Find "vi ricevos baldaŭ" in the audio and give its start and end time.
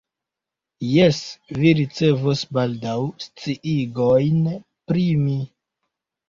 1.57-2.95